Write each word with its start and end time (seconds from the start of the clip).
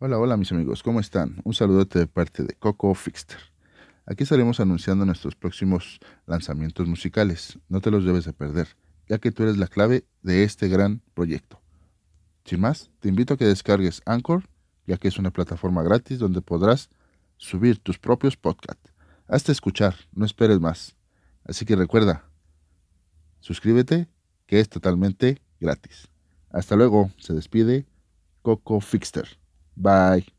Hola, 0.00 0.18
hola 0.18 0.36
mis 0.36 0.50
amigos, 0.50 0.82
¿cómo 0.82 0.98
están? 0.98 1.40
Un 1.44 1.54
saludote 1.54 2.00
de 2.00 2.08
parte 2.08 2.42
de 2.42 2.54
Coco 2.54 2.92
Fixter. 2.96 3.38
Aquí 4.06 4.24
estaremos 4.24 4.58
anunciando 4.58 5.06
nuestros 5.06 5.36
próximos 5.36 6.00
lanzamientos 6.26 6.88
musicales. 6.88 7.60
No 7.68 7.80
te 7.80 7.92
los 7.92 8.04
debes 8.04 8.24
de 8.24 8.32
perder, 8.32 8.76
ya 9.08 9.18
que 9.18 9.30
tú 9.30 9.44
eres 9.44 9.56
la 9.56 9.68
clave 9.68 10.04
de 10.20 10.42
este 10.42 10.66
gran 10.66 11.00
proyecto. 11.14 11.60
Sin 12.44 12.60
más, 12.60 12.90
te 12.98 13.08
invito 13.08 13.34
a 13.34 13.36
que 13.36 13.44
descargues 13.44 14.02
Anchor, 14.04 14.42
ya 14.84 14.96
que 14.96 15.06
es 15.06 15.16
una 15.16 15.30
plataforma 15.30 15.84
gratis 15.84 16.18
donde 16.18 16.42
podrás 16.42 16.90
subir 17.36 17.78
tus 17.78 17.96
propios 17.96 18.36
podcasts. 18.36 18.92
Hasta 19.28 19.52
escuchar, 19.52 19.94
no 20.12 20.26
esperes 20.26 20.58
más. 20.58 20.96
Así 21.44 21.64
que 21.64 21.76
recuerda, 21.76 22.28
suscríbete, 23.38 24.08
que 24.46 24.58
es 24.58 24.68
totalmente 24.68 25.40
gratis. 25.60 26.08
Hasta 26.50 26.74
luego, 26.74 27.12
se 27.16 27.32
despide 27.32 27.86
Coco 28.42 28.80
Fixter. 28.80 29.43
Bye. 29.76 30.33